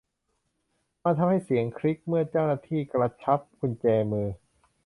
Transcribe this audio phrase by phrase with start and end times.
[1.03, 4.27] มันทำให้เสียงคลิกเมื่อเจ้าหน้าที่กระชับกุญแจมือ